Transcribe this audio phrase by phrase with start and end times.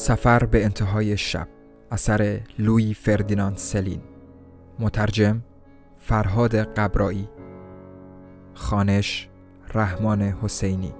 [0.00, 1.48] سفر به انتهای شب.
[1.90, 4.00] اثر لوی فردیناند سلین.
[4.78, 5.42] مترجم
[5.98, 7.28] فرهاد قبرایی.
[8.54, 9.28] خانش
[9.74, 10.94] رحمان حسینی.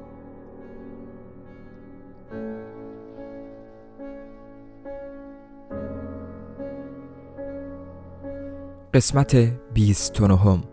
[8.95, 9.37] قسمت
[9.75, 10.70] 29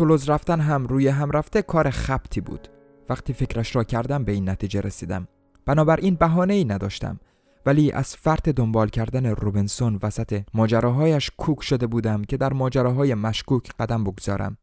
[0.00, 2.68] تولوز رفتن هم روی هم رفته کار خبتی بود.
[3.08, 5.28] وقتی فکرش را کردم به این نتیجه رسیدم.
[5.66, 7.20] بنابراین بهانه ای نداشتم.
[7.66, 13.70] ولی از فرط دنبال کردن روبنسون وسط ماجراهایش کوک شده بودم که در ماجراهای مشکوک
[13.78, 14.56] قدم بگذارم.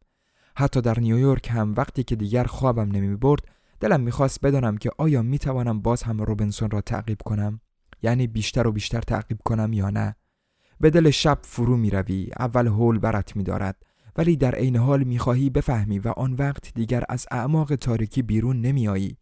[0.56, 3.42] حتی در نیویورک هم وقتی که دیگر خوابم نمی برد
[3.80, 7.60] دلم می‌خواست بدانم که آیا می توانم باز هم روبنسون را تعقیب کنم؟
[8.02, 10.16] یعنی بیشتر و بیشتر تعقیب کنم یا نه؟
[10.80, 13.87] به دل شب فرو می روی اول هول برت می دارد
[14.18, 18.60] ولی در عین حال می خواهی بفهمی و آن وقت دیگر از اعماق تاریکی بیرون
[18.60, 19.16] نمی آیی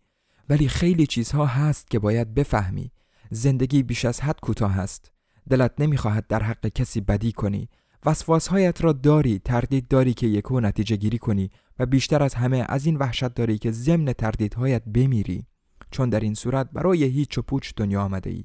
[0.49, 2.91] ولی خیلی چیزها هست که باید بفهمی.
[3.31, 5.13] زندگی بیش از حد کوتاه است.
[5.51, 7.69] دلت نمی‌خواهد در حق کسی بدی کنی.
[8.07, 12.87] وسواسهایت را داری تردید داری که یکو نتیجه گیری کنی و بیشتر از همه از
[12.87, 15.47] این وحشت داری که ضمن تردیدهایت بمیری.
[15.91, 18.45] چون در این صورت برای هیچ و پوچ دنیا آمده ای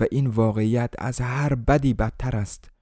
[0.00, 2.75] و این واقعیت از هر بدی بدتر است.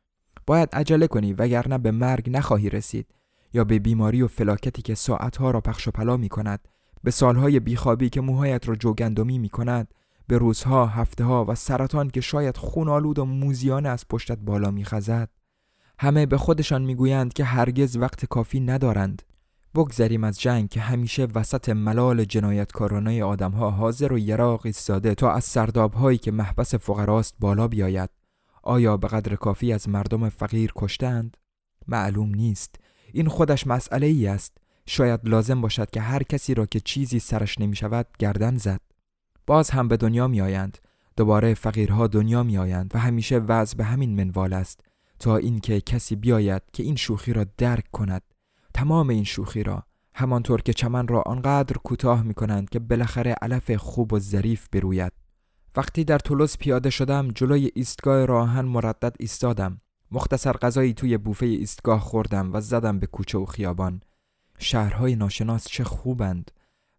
[0.46, 3.06] باید عجله کنی وگرنه به مرگ نخواهی رسید
[3.52, 6.68] یا به بیماری و فلاکتی که ساعتها را پخش و پلا می کند
[7.04, 9.94] به سالهای بیخوابی که موهایت را جوگندمی می کند
[10.26, 15.28] به روزها، هفته ها و سرطان که شاید خونالود و موزیانه از پشتت بالا میخزد.
[15.98, 19.22] همه به خودشان می‌گویند که هرگز وقت کافی ندارند.
[19.74, 25.44] بگذریم از جنگ که همیشه وسط ملال جنایتکارانه آدمها حاضر و یراق ایستاده تا از
[25.44, 28.10] سردابهایی که محبس فقراست بالا بیاید.
[28.64, 31.36] آیا به قدر کافی از مردم فقیر کشتند؟
[31.88, 32.74] معلوم نیست.
[33.12, 34.58] این خودش مسئله ای است.
[34.86, 38.80] شاید لازم باشد که هر کسی را که چیزی سرش نمی شود گردن زد.
[39.46, 40.78] باز هم به دنیا می آیند
[41.16, 44.80] دوباره فقیرها دنیا می آیند و همیشه وضع به همین منوال است.
[45.18, 48.22] تا اینکه کسی بیاید که این شوخی را درک کند.
[48.74, 49.82] تمام این شوخی را.
[50.14, 55.12] همانطور که چمن را آنقدر کوتاه می کنند که بالاخره علف خوب و ظریف بروید.
[55.76, 59.80] وقتی در تولوز پیاده شدم جلوی ایستگاه راهن مردد ایستادم.
[60.10, 64.00] مختصر غذایی توی بوفه ایستگاه خوردم و زدم به کوچه و خیابان.
[64.58, 66.50] شهرهای ناشناس چه خوبند.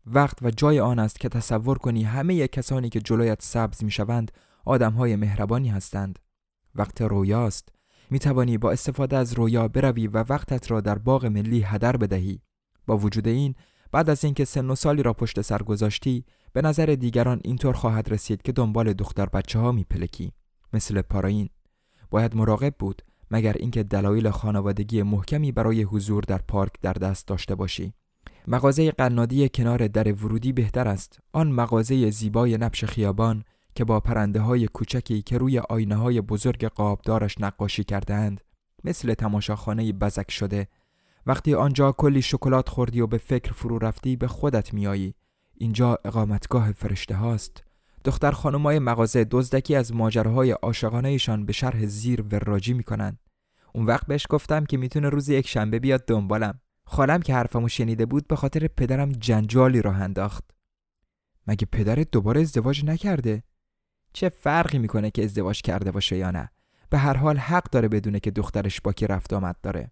[0.06, 4.32] وقت و جای آن است که تصور کنی همه کسانی که جلویت سبز می شوند
[4.66, 6.20] آدم های مهربانی هستند.
[6.76, 7.70] وقت رویاست.
[8.10, 12.42] می توانی با استفاده از رویا بروی و وقتت را در باغ ملی هدر بدهی.
[12.88, 13.56] با وجود این
[13.92, 16.26] بعد از اینکه سن و سالی را پشت سر گذاشتی
[16.56, 20.32] به نظر دیگران اینطور خواهد رسید که دنبال دختر بچه ها می پلکی
[20.74, 21.50] مثل پاراین
[22.10, 23.02] باید مراقب بود
[23.32, 27.94] مگر اینکه دلایل خانوادگی محکمی برای حضور در پارک در دست داشته باشی.
[28.48, 31.20] مغازه قنادی کنار در ورودی بهتر است.
[31.34, 33.44] آن مغازه زیبای نبش خیابان
[33.76, 38.42] که با پرنده های کوچکی که روی آینه های بزرگ قابدارش نقاشی کردهاند
[38.84, 40.68] مثل تماشاخانه بزک شده
[41.26, 45.16] وقتی آنجا کلی شکلات خوردی و به فکر فرو رفتی به خودت میایی
[45.58, 47.64] اینجا اقامتگاه فرشته هاست.
[48.04, 53.20] دختر خانمای مغازه دزدکی از ماجراهای عاشقانهشان به شرح زیر وراجی می‌کنند.
[53.74, 56.60] اون وقت بهش گفتم که می‌تونه روز یک شنبه بیاد دنبالم.
[56.86, 60.44] خالم که حرفمو شنیده بود به خاطر پدرم جنجالی راه انداخت.
[61.48, 63.44] مگه پدرت دوباره ازدواج نکرده؟
[64.14, 66.52] چه فرقی می‌کنه که ازدواج کرده باشه یا نه؟
[66.90, 69.92] به هر حال حق داره بدونه که دخترش با کی رفت آمد داره.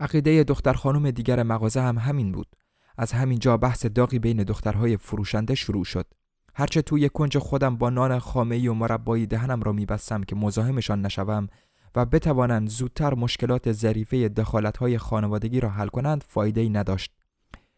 [0.00, 2.56] عقیده دختر خانم دیگر مغازه هم همین بود.
[2.98, 6.06] از همین جا بحث داغی بین دخترهای فروشنده شروع شد
[6.54, 11.48] هرچه توی کنج خودم با نان خامه و مربایی دهنم را میبستم که مزاحمشان نشوم
[11.94, 17.12] و بتوانند زودتر مشکلات ظریفه دخالتهای خانوادگی را حل کنند فایده ای نداشت.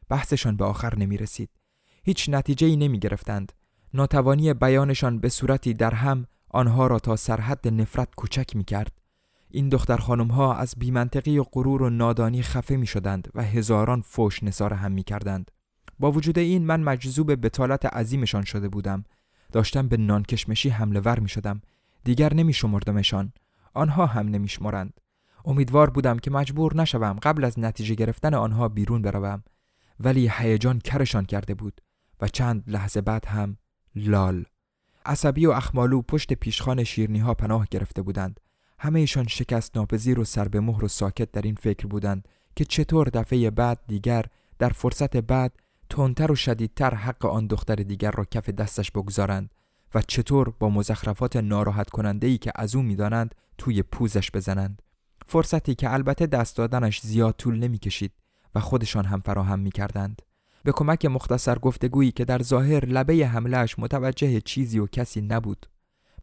[0.09, 1.51] بحثشان به آخر نمی رسید.
[2.05, 3.53] هیچ نتیجه ای نمی گرفتند
[3.95, 9.00] ناتوانی بیانشان به صورتی در هم آنها را تا سرحد نفرت کوچک می کرد
[9.51, 14.01] این دختر خانم ها از بیمنطقی و غرور و نادانی خفه می شدند و هزاران
[14.01, 15.51] فوش نصار هم می کردند.
[15.99, 19.05] با وجود این من مجذوب بتالت عظیمشان شده بودم.
[19.53, 21.61] داشتم به نانکشمشی حمله ور می شدم
[22.05, 23.33] دیگر نمی شمردمشان
[23.75, 25.01] آنها هم نمی شمرند
[25.45, 29.43] امیدوار بودم که مجبور نشوم قبل از نتیجه گرفتن آنها بیرون بروم.
[30.01, 31.81] ولی هیجان کرشان کرده بود
[32.21, 33.57] و چند لحظه بعد هم
[33.95, 34.45] لال.
[35.07, 38.41] عصبی و اخمالو پشت پیشخان شیرنی ها پناه گرفته بودند.
[38.83, 42.65] همه ایشان شکست ناپذیر و سر به مهر و ساکت در این فکر بودند که
[42.65, 44.25] چطور دفعه بعد دیگر
[44.59, 45.53] در فرصت بعد
[45.91, 49.51] تندتر و شدیدتر حق آن دختر دیگر را کف دستش بگذارند
[49.95, 54.83] و چطور با مزخرفات ناراحت کننده ای که از او می‌دانند توی پوزش بزنند
[55.27, 58.13] فرصتی که البته دست دادنش زیاد طول نمی‌کشید
[58.55, 60.23] و خودشان هم فراهم می کردند.
[60.65, 65.67] به کمک مختصر گفتگویی که در ظاهر لبه حملهش متوجه چیزی و کسی نبود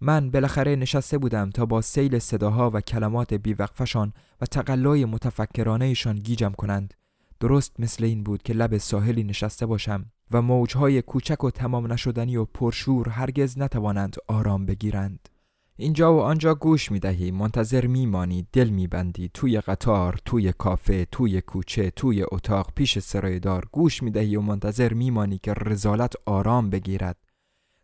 [0.02, 6.52] من بالاخره نشسته بودم تا با سیل صداها و کلمات بیوقفشان و تقلای متفکرانهشان گیجم
[6.52, 6.94] کنند.
[7.40, 12.38] درست مثل این بود که لب ساحلی نشسته باشم و موجهای کوچک و تمام نشدنی
[12.38, 15.30] و پرشور هرگز نتوانند آرام بگیرند.
[15.76, 21.92] اینجا و آنجا گوش می‌دهی منتظر میمانی دل میبندی توی قطار توی کافه توی کوچه
[21.92, 27.18] توی اتاق پیش سرایدار گوش می‌دهی و منتظر میمانی که رزالت آرام بگیرد.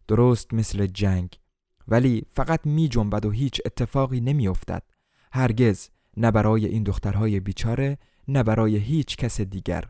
[0.08, 1.40] درست مثل جنگ
[1.88, 4.84] ولی فقط می جنبد و هیچ اتفاقی نمیافتد
[5.32, 7.98] هرگز نه برای این دخترهای بیچاره
[8.28, 9.84] نه برای هیچ کس دیگر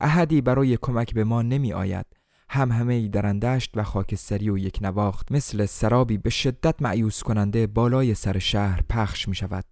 [0.00, 2.06] احدی برای کمک به ما نمی آید
[2.52, 8.14] هم همه درندشت و خاکستری و یک نواخت مثل سرابی به شدت معیوس کننده بالای
[8.14, 9.64] سر شهر پخش می شود.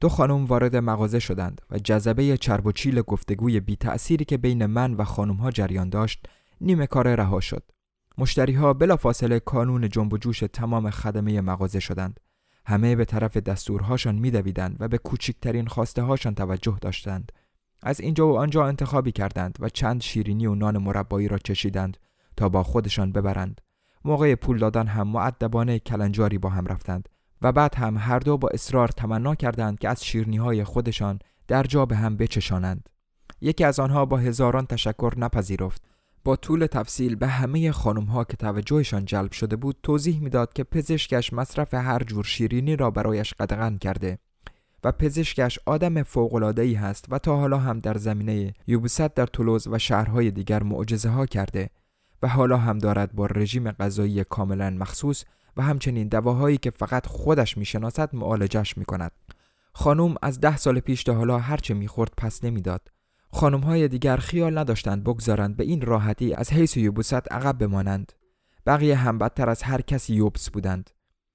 [0.00, 4.66] دو خانم وارد مغازه شدند و جذبه چرب و چیل گفتگوی بی تأثیری که بین
[4.66, 6.26] من و خانم ها جریان داشت
[6.60, 7.62] نیمه کار رها شد.
[8.18, 12.20] مشتری ها بلافاصله کانون جنب و جوش تمام خدمه مغازه شدند.
[12.66, 17.32] همه به طرف دستورهاشان میدویدند و به کوچکترین خواسته هاشان توجه داشتند.
[17.82, 21.96] از اینجا و آنجا انتخابی کردند و چند شیرینی و نان مربایی را چشیدند
[22.36, 23.60] تا با خودشان ببرند.
[24.04, 27.08] موقع پول دادن هم معدبانه کلنجاری با هم رفتند
[27.42, 31.18] و بعد هم هر دو با اصرار تمنا کردند که از شیرنی های خودشان
[31.48, 32.88] در جا به هم بچشانند.
[33.40, 35.82] یکی از آنها با هزاران تشکر نپذیرفت
[36.28, 40.64] با طول تفصیل به همه خانم ها که توجهشان جلب شده بود توضیح می‌داد که
[40.64, 44.18] پزشکش مصرف هر جور شیرینی را برایش قدغن کرده
[44.84, 46.04] و پزشکش آدم
[46.58, 51.08] ای هست و تا حالا هم در زمینه یوبوست در تولوز و شهرهای دیگر معجزه
[51.08, 51.70] ها کرده
[52.22, 55.24] و حالا هم دارد با رژیم غذایی کاملا مخصوص
[55.56, 59.12] و همچنین دواهایی که فقط خودش می‌شناسد معالجش می کند.
[59.72, 62.88] خانوم از ده سال پیش تا حالا هرچه می‌خورد پس نمی‌داد.
[63.30, 68.12] خانم های دیگر خیال نداشتند بگذارند به این راحتی از حیث یوبوست عقب بمانند.
[68.66, 70.90] بقیه هم بدتر از هر کسی یوبس بودند.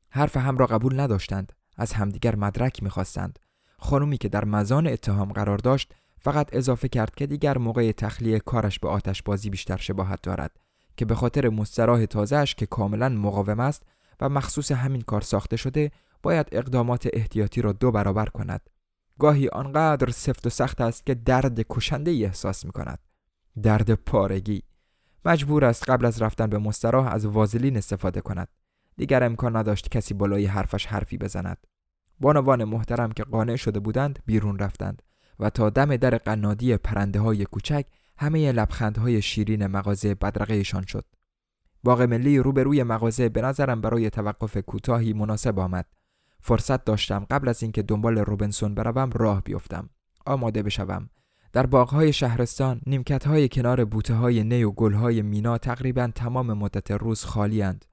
[0.10, 1.54] حرف هم را قبول نداشتند.
[1.78, 3.40] از همدیگر مدرک می‌خواستند.
[3.80, 8.80] خانومی که در مزان اتهام قرار داشت فقط اضافه کرد که دیگر موقع تخلیه کارش
[8.80, 10.60] به آتش بازی بیشتر شباهت دارد
[10.98, 13.84] که به خاطر مستراح تازهش که کاملا مقاوم است
[14.22, 15.92] و مخصوص همین کار ساخته شده
[16.24, 18.70] باید اقدامات احتیاطی را دو برابر کند
[19.20, 23.00] گاهی آنقدر سفت و سخت است که درد کشنده ای احساس می کند
[23.64, 24.64] درد پارگی
[25.26, 28.48] مجبور است قبل از رفتن به مستراح از وازلین استفاده کند
[28.98, 31.68] دیگر امکان نداشت کسی بالای حرفش حرفی بزند
[32.20, 35.02] بانوان محترم که قانع شده بودند بیرون رفتند
[35.40, 37.86] و تا دم در قنادی پرنده های کوچک
[38.18, 41.06] همه لبخندهای شیرین مغازه بدرقهشان شد.
[41.84, 45.86] باغ ملی روبروی مغازه به نظرم برای توقف کوتاهی مناسب آمد.
[46.46, 49.90] فرصت داشتم قبل از اینکه دنبال روبنسون بروم راه بیفتم.
[50.26, 51.10] آماده بشوم.
[51.54, 57.24] در باغهای شهرستان نیمکتهای کنار بوته های نی و گلهای مینا تقریبا تمام مدت روز
[57.24, 57.86] خالی اند.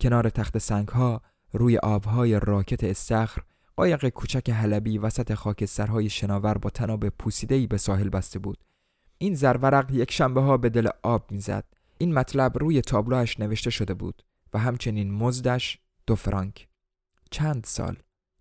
[0.00, 1.22] کنار تخت سنگها
[1.52, 3.42] روی آبهای راکت استخر
[3.76, 8.64] قایق کوچک حلبی وسط خاکسترهای شناور با تناب پوسیده‌ای به ساحل بسته بود
[9.18, 11.64] این زرورق یک شنبه ها به دل آب می‌زد
[11.98, 14.22] این مطلب روی تابلوش نوشته شده بود
[14.54, 16.68] و همچنین مزدش دو فرانک
[17.30, 17.96] چند سال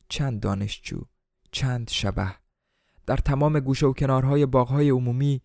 [0.09, 1.01] چند دانشجو
[1.51, 2.35] چند شبه.
[3.05, 5.41] در تمام گوشه و کنارهای باغهای عمومی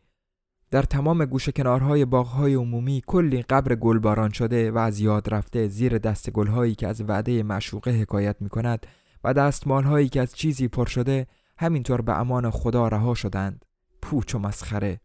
[0.70, 5.98] در تمام گوشه کنارهای باغهای عمومی کلی قبر گلباران شده و از یاد رفته زیر
[5.98, 8.86] دست گلهایی که از وعده معشوقه حکایت می کند
[9.24, 11.26] و دستمالهایی که از چیزی پر شده
[11.58, 13.64] همینطور به امان خدا رها شدند.
[14.02, 15.00] پوچ و مسخره.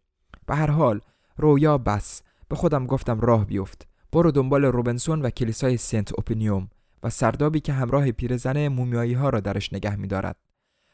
[0.45, 1.01] به هر حال
[1.37, 2.21] رویا بس.
[2.49, 3.87] به خودم گفتم راه بیفت.
[4.11, 6.69] برو دنبال روبنسون و کلیسای سنت اوپینیوم.
[7.03, 10.37] و سردابی که همراه پیرزن مومیایی ها را درش نگه می دارد.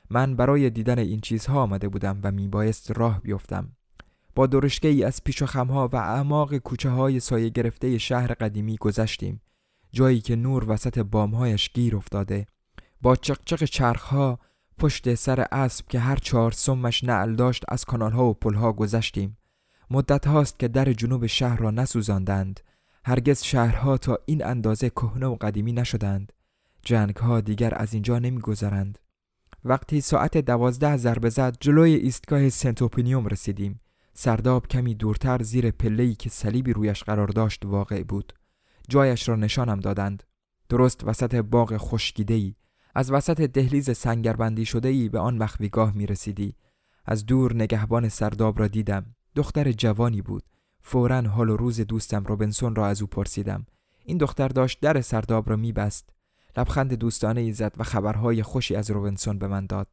[0.09, 3.71] من برای دیدن این چیزها آمده بودم و می بایست راه بیفتم.
[4.35, 8.77] با درشگه ای از پیش و خمها و اعماق کوچه های سایه گرفته شهر قدیمی
[8.77, 9.41] گذشتیم
[9.91, 12.45] جایی که نور وسط بامهایش گیر افتاده
[13.01, 14.39] با چقچق چرخها
[14.77, 19.37] پشت سر اسب که هر چهار سمش نعل داشت از کانالها و پلها گذشتیم
[19.89, 22.59] مدت هاست که در جنوب شهر را نسوزاندند
[23.05, 26.33] هرگز شهرها تا این اندازه کهنه و قدیمی نشدند.
[26.83, 28.99] جنگ ها دیگر از اینجا نمیگذرند.
[29.65, 33.81] وقتی ساعت دوازده ضربه زد جلوی ایستگاه سنتوپینیوم رسیدیم.
[34.13, 38.33] سرداب کمی دورتر زیر پله‌ای که صلیبی رویش قرار داشت واقع بود.
[38.89, 40.23] جایش را نشانم دادند.
[40.69, 42.55] درست وسط باغ خشکیده‌ای.
[42.95, 46.55] از وسط دهلیز سنگربندی شده ای به آن مخویگاه می رسیدی.
[47.05, 49.15] از دور نگهبان سرداب را دیدم.
[49.35, 50.43] دختر جوانی بود.
[50.81, 53.65] فورا حال و روز دوستم روبنسون را از او پرسیدم
[54.05, 56.09] این دختر داشت در سرداب را میبست
[56.57, 59.87] لبخند دوستانه ای زد و خبرهای خوشی از روبنسون به من داد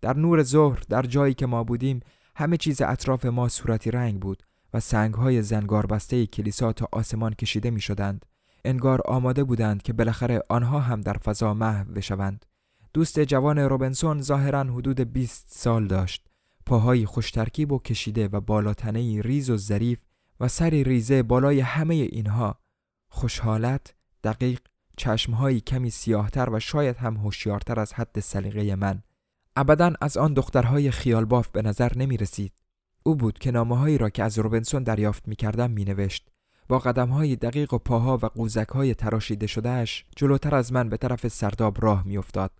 [0.00, 2.00] در نور ظهر در جایی که ما بودیم
[2.36, 4.42] همه چیز اطراف ما صورتی رنگ بود
[4.74, 8.26] و سنگهای زنگار بسته کلیسا تا آسمان کشیده می شدند.
[8.64, 12.46] انگار آماده بودند که بالاخره آنها هم در فضا محو بشوند.
[12.94, 16.26] دوست جوان روبنسون ظاهرا حدود 20 سال داشت.
[16.66, 20.00] پاهایی خوشترکیب و کشیده و بالاتنه ریز و ظریف
[20.40, 22.58] و سری ریزه بالای همه اینها
[23.08, 23.94] خوشحالت
[24.24, 24.60] دقیق
[24.96, 29.02] چشمهایی کمی سیاهتر و شاید هم هوشیارتر از حد سلیقه من
[29.56, 32.52] ابدا از آن دخترهای خیالباف به نظر نمی رسید
[33.02, 36.30] او بود که نامه را که از روبنسون دریافت می کردم می نوشت
[36.70, 40.96] با قدم های دقیق و پاها و قوزک های تراشیده شدهش جلوتر از من به
[40.96, 42.50] طرف سرداب راه می افتاد.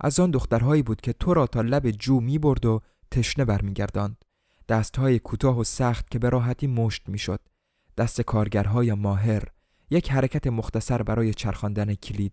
[0.00, 2.80] از آن دخترهایی بود که تو را تا لب جو می برد و
[3.10, 4.24] تشنه برمیگرداند.
[4.70, 7.40] دستهای کوتاه و سخت که به راحتی مشت می‌شد.
[7.96, 9.42] دست کارگرهای ماهر
[9.90, 12.32] یک حرکت مختصر برای چرخاندن کلید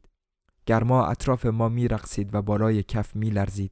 [0.65, 3.71] گرما اطراف ما میرقصید و بالای کف میلرزید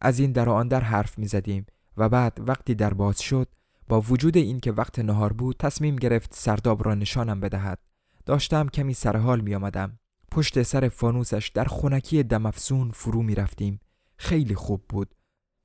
[0.00, 3.48] از این در آن در حرف می‌زدیم و بعد وقتی در باز شد
[3.88, 7.78] با وجود اینکه وقت نهار بود تصمیم گرفت سرداب را نشانم بدهد
[8.26, 9.98] داشتم کمی سرحال می آمدم.
[10.30, 13.80] پشت سر فانوسش در خونکی دمافزون فرو می رفتیم.
[14.16, 15.14] خیلی خوب بود.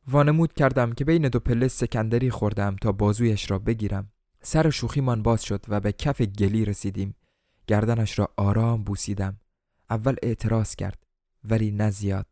[0.07, 4.11] وانمود کردم که بین دو پله سکندری خوردم تا بازویش را بگیرم.
[4.41, 7.15] سر شوخیمان باز شد و به کف گلی رسیدیم.
[7.67, 9.39] گردنش را آرام بوسیدم.
[9.89, 11.03] اول اعتراض کرد
[11.43, 12.25] ولی نزیاد.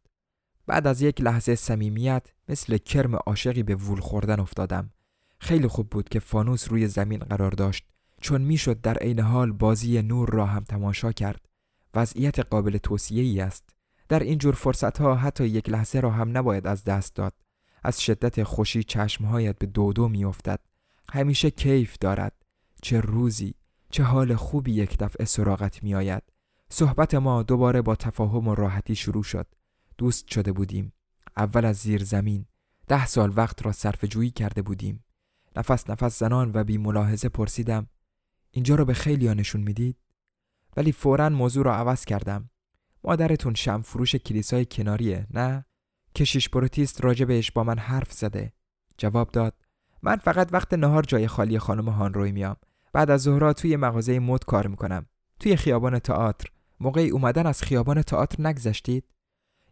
[0.68, 4.90] بعد از یک لحظه صمیمیت مثل کرم عاشقی به وول خوردن افتادم.
[5.40, 7.86] خیلی خوب بود که فانوس روی زمین قرار داشت
[8.22, 11.50] چون می‌شد در عین حال بازی نور را هم تماشا کرد.
[11.96, 13.70] وضعیت قابل توصیه ای است.
[14.10, 17.34] در این جور فرصت ها حتی یک لحظه را هم نباید از دست داد.
[17.84, 20.60] از شدت خوشی چشمهایت به دودو میافتد.
[21.14, 22.34] همیشه کیف دارد.
[22.82, 23.56] چه روزی،
[23.90, 26.24] چه حال خوبی یک دفعه سراغت میآید.
[26.70, 29.48] صحبت ما دوباره با تفاهم و راحتی شروع شد.
[29.98, 30.94] دوست شده بودیم.
[31.38, 32.46] اول از زیر زمین.
[32.88, 35.04] ده سال وقت را صرف جویی کرده بودیم.
[35.56, 37.88] نفس نفس زنان و بی ملاحظه پرسیدم
[38.52, 39.98] اینجا رو به خیلی نشون می‌دید؟
[40.78, 42.50] ولی فورا موضوع را عوض کردم.
[43.04, 45.66] مادرتون شم فروش کلیسای کناریه نه؟
[46.16, 48.54] کشیش بروتیست راجع بهش با من حرف زده.
[48.98, 49.54] جواب داد
[50.02, 52.56] من فقط وقت نهار جای خالی خانم هانروی میام.
[52.94, 55.06] بعد از ظهرها توی مغازه مد کار می‌کنم.
[55.40, 56.48] توی خیابان تئاتر.
[56.80, 59.04] موقعی اومدن از خیابان تئاتر نگذشتید؟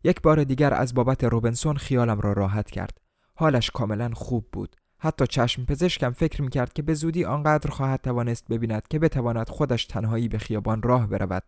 [0.03, 2.97] یک بار دیگر از بابت روبنسون خیالم را راحت کرد.
[3.35, 4.75] حالش کاملا خوب بود.
[4.97, 9.85] حتی چشم پزشکم فکر می‌کرد که به زودی آنقدر خواهد توانست ببیند که بتواند خودش
[9.85, 11.43] تنهایی به خیابان راه برود.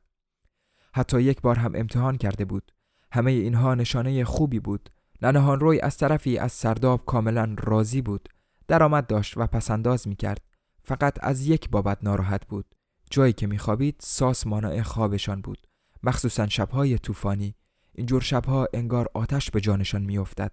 [0.93, 2.71] حتی یک بار هم امتحان کرده بود.
[3.11, 4.89] همه اینها نشانه خوبی بود.
[5.21, 8.29] ننهان روی از طرفی از سرداب کاملا راضی بود.
[8.67, 10.41] درآمد داشت و پسنداز می‌کرد.
[10.83, 12.65] فقط از یک بابت ناراحت بود.
[13.09, 15.67] جایی که میخوابید ساس مانع خوابشان بود.
[16.03, 17.55] مخصوصا شبهای طوفانی.
[17.93, 20.51] اینجور شبها انگار آتش به جانشان میافتد.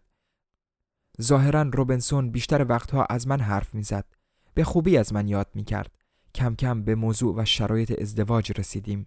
[1.23, 4.05] ظاهرا روبنسون بیشتر وقتها از من حرف می‌زد.
[4.55, 5.99] به خوبی از من یاد می‌کرد.
[6.35, 9.07] کم کم به موضوع و شرایط ازدواج رسیدیم.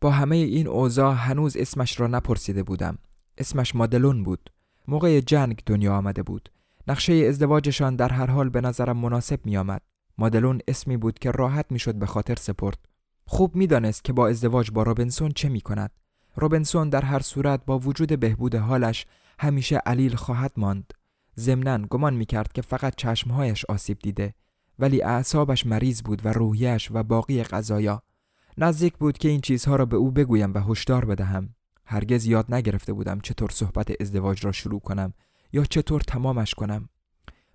[0.00, 2.98] با همه این اوضاع هنوز اسمش را نپرسیده بودم.
[3.38, 4.50] اسمش مادلون بود.
[4.88, 6.50] موقع جنگ دنیا آمده بود.
[6.88, 9.82] نقشه ازدواجشان در هر حال به نظرم مناسب می آمد.
[10.18, 12.78] مادلون اسمی بود که راحت می‌شد به خاطر سپرد.
[13.26, 15.90] خوب می‌دانست که با ازدواج با روبنسون چه می کند.
[16.36, 19.06] روبنسون در هر صورت با وجود بهبود حالش
[19.38, 20.92] همیشه علیل خواهد ماند.
[21.38, 24.34] ضمنا گمان می‌کرد که فقط چشمهایش آسیب دیده
[24.78, 28.02] ولی اعصابش مریض بود و روحیش و باقی قضایا
[28.58, 31.54] نزدیک بود که این چیزها را به او بگویم و هشدار بدهم.
[31.84, 35.12] هرگز یاد نگرفته بودم چطور صحبت ازدواج را شروع کنم
[35.52, 36.88] یا چطور تمامش کنم.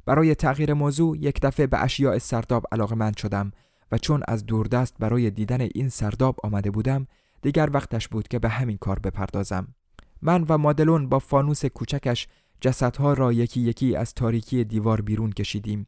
[0.06, 3.52] برای تغییر موضوع یک دفعه به اشیاء سرداب علاقه شدم
[3.92, 7.08] و چون از دوردست برای دیدن این سرداب آمده بودم
[7.42, 9.68] دیگر وقتش بود که به همین کار بپردازم.
[10.22, 12.28] من و مادلون با فانوس کوچکش
[12.62, 15.88] جسدها را یکی یکی از تاریکی دیوار بیرون کشیدیم.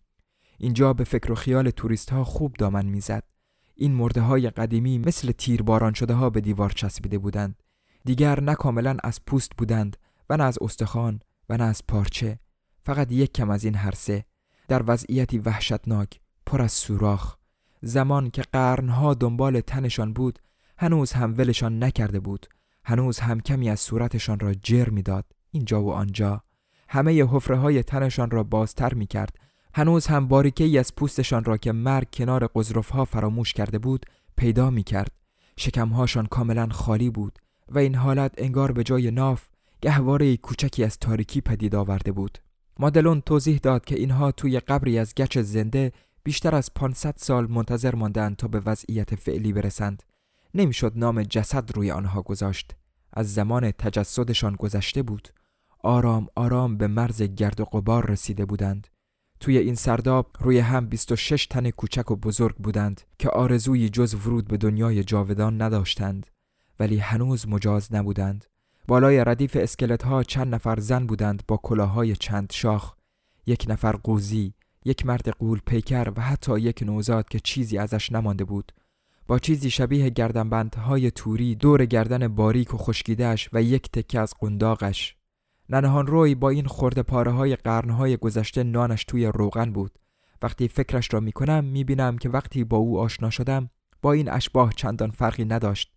[0.57, 3.32] اینجا به فکر و خیال توریست ها خوب دامن می‌زد.
[3.75, 7.63] این مرده های قدیمی مثل تیر باران شده ها به دیوار چسبیده بودند.
[8.05, 9.97] دیگر نه کاملا از پوست بودند
[10.29, 12.39] و نه از استخوان و نه از پارچه.
[12.85, 14.25] فقط یک کم از این هر سه
[14.67, 17.35] در وضعیتی وحشتناک پر از سوراخ.
[17.81, 20.39] زمان که قرنها دنبال تنشان بود
[20.77, 22.47] هنوز هم ولشان نکرده بود.
[22.85, 25.25] هنوز هم کمی از صورتشان را جر می‌داد.
[25.51, 26.43] اینجا و آنجا.
[26.89, 29.37] همه حفره های تنشان را بازتر می کرد
[29.75, 32.49] هنوز هم باریکه ای از پوستشان را که مرگ کنار
[32.93, 34.05] ها فراموش کرده بود
[34.37, 35.11] پیدا می کرد
[35.57, 37.39] شکمهاشان کاملا خالی بود
[37.69, 39.47] و این حالت انگار به جای ناف
[39.81, 42.37] گهواره کوچکی از تاریکی پدید آورده بود.
[42.79, 45.91] مادلون توضیح داد که اینها توی قبری از گچ زنده
[46.23, 50.03] بیشتر از 500 سال منتظر ماندند تا به وضعیت فعلی برسند.
[50.53, 52.75] نمی‌شد نام جسد روی آنها گذاشت.
[53.13, 55.27] از زمان تجسدشان گذشته بود.
[55.79, 58.87] آرام آرام به مرز گرد و غبار رسیده بودند.
[59.43, 64.47] توی این سرداب روی هم 26 تن کوچک و بزرگ بودند که آرزوی جز ورود
[64.47, 66.27] به دنیای جاودان نداشتند
[66.79, 68.45] ولی هنوز مجاز نبودند.
[68.87, 72.95] بالای ردیف اسکلت ها چند نفر زن بودند با کلاهای چند شاخ
[73.45, 74.53] یک نفر قوزی
[74.85, 78.71] یک مرد قول پیکر و حتی یک نوزاد که چیزی ازش نمانده بود.
[79.27, 85.15] با چیزی شبیه گردنبندهای توری دور گردن باریک و خشکیدهش و یک تکه از قنداقش.
[85.73, 89.99] ننهان روی با این خورده پاره های قرنهای گذشته نانش توی روغن بود.
[90.41, 93.69] وقتی فکرش را می‌کنم می‌بینم که وقتی با او آشنا شدم
[94.01, 95.93] با این اشباه چندان فرقی نداشت.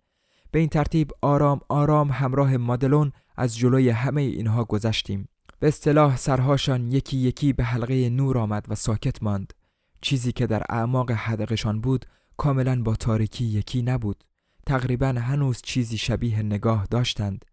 [0.51, 5.29] به این ترتیب آرام آرام همراه مادلون از جلوی همه اینها گذشتیم.
[5.61, 9.53] به اصطلاح سرهاشان یکی یکی به حلقه نور آمد و ساکت ماند.
[10.01, 12.07] چیزی که در اعماق حدقشان بود
[12.37, 14.25] کاملا با تاریکی یکی نبود.
[14.67, 17.45] تقریبا هنوز چیزی شبیه نگاه داشتند.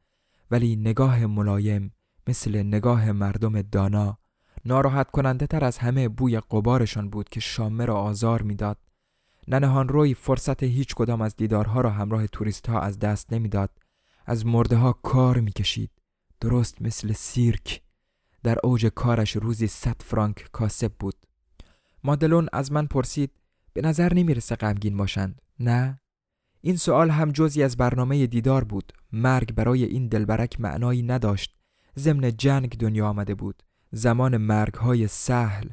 [0.52, 1.94] ولی نگاه ملایم
[2.28, 4.18] مثل نگاه مردم دانا
[4.66, 8.78] ناراحت کننده تر از همه بوی قبارشان بود که شامه را آزار می‌داد.
[9.48, 13.70] ننهان روی فرصت هیچ کدام از دیدارها را همراه توریست ها از دست نمی‌داد.
[14.26, 15.92] از مرده ها کار می‌کشید.
[16.42, 17.82] درست مثل سیرک.
[18.44, 21.16] در اوج کارش روزی صد فرانک کاسب بود.
[22.04, 23.32] مادلون از من پرسید
[23.74, 25.42] به نظر نمی‌رسه غمگین باشند.
[25.60, 26.00] نه؟
[26.62, 28.94] این سوال هم جزی از برنامه دیدار بود.
[29.12, 31.63] مرگ برای این دلبرک معنایی نداشت.
[31.98, 33.64] ضمن جنگ دنیا آمده بود.
[33.92, 35.70] زمان مرگ های سهل.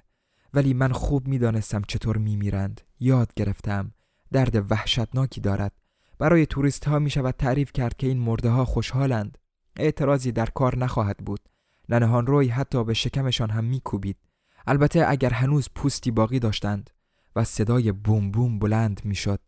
[0.54, 2.80] ولی من خوب می‌دانستم چطور میمیرند.
[3.00, 3.92] یاد گرفتم
[4.32, 5.72] درد وحشتناکی دارد.
[6.18, 9.38] برای توریست ها می شود تعریف کرد که این مرده ها خوشحالند.
[9.76, 11.40] اعتراضی در کار نخواهد بود.
[11.88, 14.16] ننهان روی حتی به شکمشان هم میکوبید.
[14.66, 16.90] البته اگر هنوز پوستی باقی داشتند
[17.36, 19.40] و صدای بوم بوم بلند می‌شد.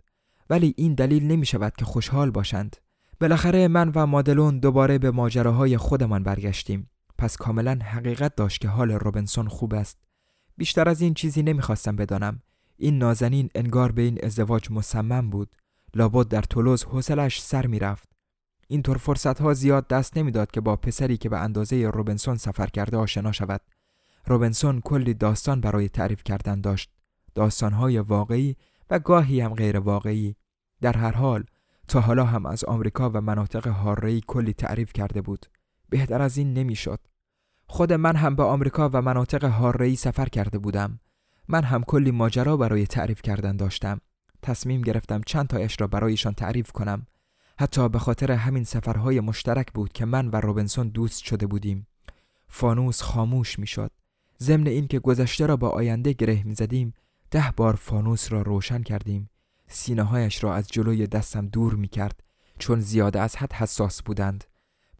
[0.50, 2.76] ولی این دلیل نمی شود که خوشحال باشند.
[3.22, 6.90] بالاخره من و مادلون دوباره به ماجراهای خودمان برگشتیم.
[7.18, 9.98] پس کاملا حقیقت داشت که حال روبنسون خوب است.
[10.56, 12.42] بیشتر از این چیزی نمی‌خواستم بدانم.
[12.76, 15.56] این نازنین انگار به این ازدواج مصمم بود.
[15.94, 18.08] لابد در تولوز حوصلش سر می‌رفت.
[18.68, 22.96] اینطور فرصت ها زیاد دست نمی‌داد که با پسری که به اندازه روبنسون سفر کرده
[22.96, 23.60] آشنا شود.
[24.26, 26.90] روبنسون کلی داستان برای تعریف کردن داشت.
[27.34, 28.56] داستانهای واقعی
[28.90, 30.36] و گاهی هم غیر واقعی.
[30.80, 31.44] در هر حال
[31.88, 35.46] تا حالا هم از آمریکا و مناطق هارهی کلی تعریف کرده بود.
[35.88, 36.98] بهتر از این نمی‌شد.
[37.66, 41.00] خود من هم به آمریکا و مناطق هارهی سفر کرده بودم.
[41.48, 44.00] من هم کلی ماجرا برای تعریف کردن داشتم.
[44.42, 47.06] تصمیم گرفتم چند تایش را برایشان تعریف کنم.
[47.58, 51.86] حتی به خاطر همین سفرهای مشترک بود که من و روبنسون دوست شده بودیم.
[52.48, 53.90] فانوس خاموش می‌شد.
[54.40, 56.94] ضمن اینکه گذشته را با آینده گره می‌زدیم
[57.30, 59.30] ده بار فانوس را روشن کردیم.
[59.72, 62.22] سینه هایش را از جلوی دستم دور می کرد
[62.58, 64.44] چون زیاده از حد حساس بودند.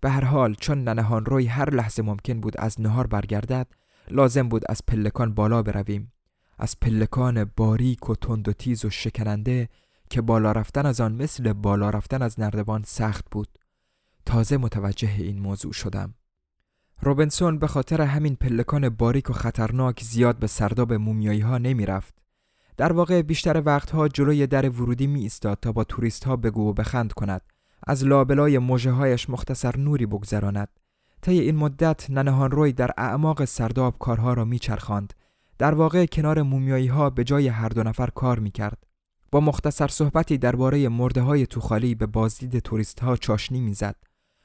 [0.00, 3.66] به هر حال چون ننهان روی هر لحظه ممکن بود از نهار برگردد
[4.10, 6.12] لازم بود از پلکان بالا برویم.
[6.58, 9.68] از پلکان باریک و تند و تیز و شکننده
[10.10, 13.48] که بالا رفتن از آن مثل بالا رفتن از نردبان سخت بود.
[14.26, 16.14] تازه متوجه این موضوع شدم.
[17.00, 22.21] روبنسون به خاطر همین پلکان باریک و خطرناک زیاد به سرداب مومیایی ها نمی رفت
[22.76, 26.72] در واقع بیشتر وقتها جلوی در ورودی می ایستاد تا با توریست ها بگو و
[26.72, 27.42] بخند کند
[27.86, 30.68] از لابلای مژه هایش مختصر نوری بگذراند
[31.22, 35.12] طی این مدت ننهان روی در اعماق سرداب کارها را میچرخاند
[35.58, 38.86] در واقع کنار مومیایی ها به جای هر دو نفر کار می کرد.
[39.30, 43.96] با مختصر صحبتی درباره مرده های توخالی به بازدید توریست ها چاشنی می‌زد.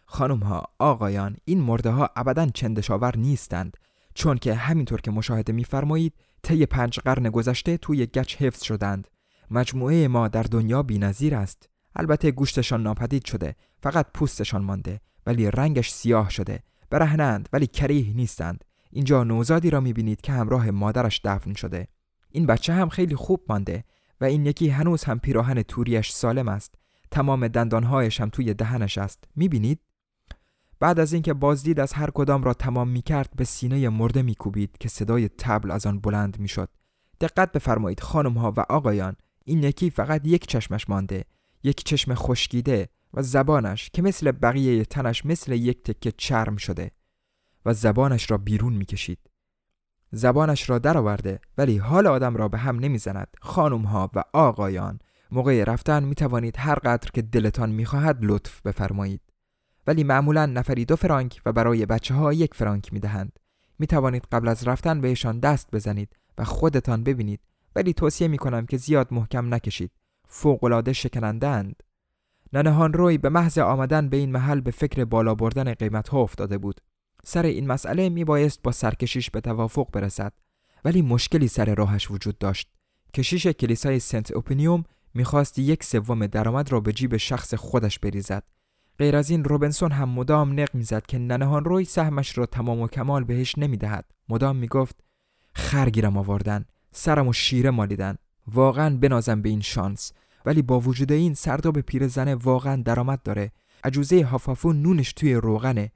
[0.05, 3.77] خانم ها آقایان این مرده ها ابدا چندشاور نیستند
[4.13, 9.07] چون که همینطور که مشاهده میفرمایید طی پنج قرن گذشته توی گچ حفظ شدند.
[9.51, 11.69] مجموعه ما در دنیا بینظیر است.
[11.95, 16.63] البته گوشتشان ناپدید شده فقط پوستشان مانده ولی رنگش سیاه شده.
[16.89, 18.63] برهنند ولی کریه نیستند.
[18.91, 21.87] اینجا نوزادی را می‌بینید که همراه مادرش دفن شده.
[22.31, 23.83] این بچه هم خیلی خوب مانده
[24.21, 26.75] و این یکی هنوز هم پیراهن توریش سالم است.
[27.11, 29.23] تمام دندانهایش هم توی دهنش است.
[29.35, 29.79] می‌بینید؟
[30.79, 34.35] بعد از اینکه بازدید از هر کدام را تمام می کرد به سینه مرده می
[34.35, 36.69] کوبید که صدای تبل از آن بلند می شد.
[37.21, 41.25] دقت بفرمایید خانم ها و آقایان این یکی فقط یک چشمش مانده
[41.63, 46.91] یک چشم خشکیده و زبانش که مثل بقیه تنش مثل یک تکه چرم شده
[47.65, 49.19] و زبانش را بیرون می کشید.
[50.11, 54.99] زبانش را درآورده ولی حال آدم را به هم نمی‌زند خانم ها و آقایان
[55.31, 59.21] موقع رفتن می توانید هر قدر که دلتان می خواهد لطف بفرمایید
[59.87, 63.39] ولی معمولا نفری دو فرانک و برای بچه ها یک فرانک می دهند.
[63.79, 67.39] می توانید قبل از رفتن بهشان دست بزنید و خودتان ببینید
[67.75, 69.91] ولی توصیه می کنم که زیاد محکم نکشید.
[70.27, 71.83] فوقالعاده شکنندند.
[72.53, 76.57] ننهان روی به محض آمدن به این محل به فکر بالا بردن قیمت ها افتاده
[76.57, 76.81] بود.
[77.23, 80.33] سر این مسئله می بایست با سرکشیش به توافق برسد
[80.85, 82.69] ولی مشکلی سر راهش وجود داشت.
[83.13, 88.43] کشیش کلیسای سنت اوپینیوم می‌خواست یک سوم درآمد را به جیب شخص خودش بریزد
[88.99, 92.87] غیر از این روبنسون هم مدام نق می‌زد که ننهان روی سهمش را تمام و
[92.87, 94.11] کمال بهش نمی‌دهد.
[94.29, 95.03] مدام می‌گفت
[95.55, 98.15] خرگیرم آوردن سرم و شیره مالیدن.
[98.47, 100.11] واقعا بنازم به این شانس.
[100.45, 103.51] ولی با وجود این سرداب پیرزنه واقعا درآمد داره.
[103.83, 105.91] عجوزه هافافو نونش توی روغنه.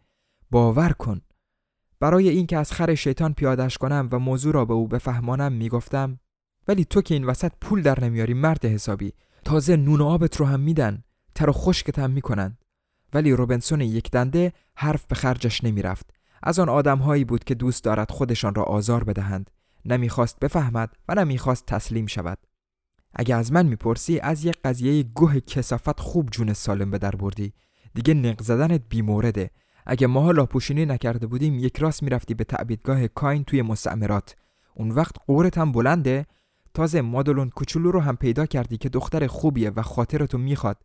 [0.52, 1.22] باور کن.
[2.00, 6.20] برای اینکه از خر شیطان پیادش کنم و موضوع را به او بفهمانم می‌گفتم
[6.68, 9.14] ولی تو که این وسط پول در نمیاری مرد حسابی.
[9.46, 11.04] تازه نون و آبت رو هم میدن.
[11.36, 12.58] تر و خشکت هم می‌کنن.
[13.14, 16.10] ولی روبنسون یک دنده حرف به خرجش نمی‌رفت.
[16.44, 19.52] از آن آدمهایی بود که دوست دارد خودشان را آزار بدهند.
[19.86, 22.38] نمی‌خواست بفهمد و نمی‌خواست تسلیم شود.
[23.14, 27.54] اگه از من می‌پرسی از یک قضیه گوه کسافت خوب جون سالم به در بردی.
[27.94, 29.50] دیگه نق زدنت بیمورده
[29.86, 34.36] اگه ماها لاپوشینی نکرده بودیم یک راست می‌رفتی به تعبیدگاه کاین توی مستعمرات.
[34.76, 36.26] اون وقت قورت هم بلنده.
[36.74, 40.78] تازه مادلون کوچولو رو هم پیدا کردی که دختر خوبیه و خاطرتو می‌خواد.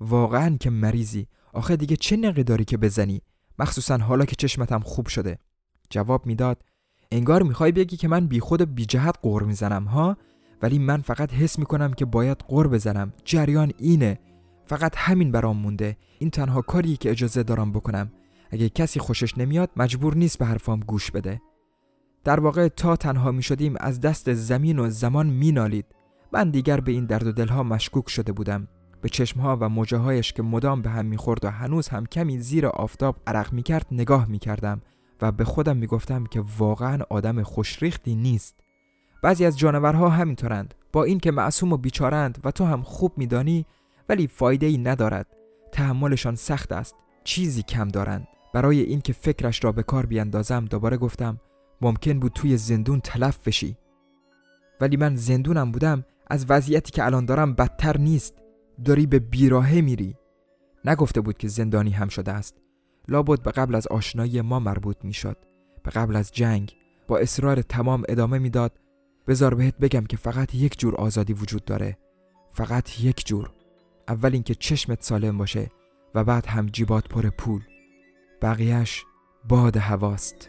[0.00, 1.26] واقعا که مریضی.
[1.52, 3.22] آخه دیگه چه نقی داری که بزنی؟
[3.58, 5.38] مخصوصا حالا که چشمتم خوب شده.
[5.90, 6.62] جواب می‌داد
[7.12, 10.16] انگار می‌خوای بگی که من بیخود و بیجهت قور می‌زنم ها؟
[10.62, 13.12] ولی من فقط حس می‌کنم که باید قور بزنم.
[13.24, 14.18] جریان اینه.
[14.64, 15.96] فقط همین برام مونده.
[16.18, 18.12] این تنها کاریه که اجازه دارم بکنم.
[18.50, 21.40] اگه کسی خوشش نمیاد مجبور نیست به حرفام گوش بده.
[22.24, 25.86] در واقع تا تنها می شدیم از دست زمین و زمان می نالید.
[26.32, 28.68] من دیگر به این درد و دلها مشکوک شده بودم.
[29.00, 33.16] به چشمها و موجه که مدام به هم می‌خورد و هنوز هم کمی زیر آفتاب
[33.26, 34.80] عرق می کرد نگاه می کردم
[35.22, 38.60] و به خودم می گفتم که واقعا آدم خوشریختی نیست.
[39.22, 40.74] بعضی از جانورها همینطورند.
[40.92, 43.66] با اینکه معصوم و بیچارند و تو هم خوب میدانی
[44.08, 45.26] ولی فایده ای ندارد.
[45.72, 46.94] تحملشان سخت است.
[47.24, 48.28] چیزی کم دارند.
[48.54, 51.40] برای اینکه فکرش را به کار بیاندازم دوباره گفتم
[51.80, 53.76] ممکن بود توی زندون تلف بشی.
[54.80, 58.34] ولی من زندونم بودم از وضعیتی که الان دارم بدتر نیست.
[58.84, 60.16] داری به بیراهه میری.
[60.84, 62.54] نگفته بود که زندانی هم شده است.
[63.08, 65.36] لابد به قبل از آشنایی ما مربوط می‌شد.
[65.82, 66.76] به قبل از جنگ
[67.08, 68.72] با اصرار تمام ادامه می‌داد.
[69.26, 71.98] بزار بهت بگم که فقط یک جور آزادی وجود داره.
[72.50, 73.50] فقط یک جور.
[74.08, 75.70] اول اینکه چشمت سالم باشه
[76.14, 77.62] و بعد هم جیبات پر پول.
[78.42, 79.04] بقیهش
[79.48, 80.48] باد هواست.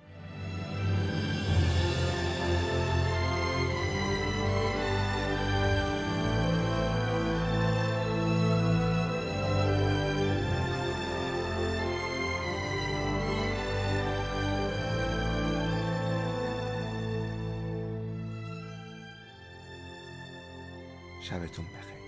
[21.31, 22.00] شبتون بخیر.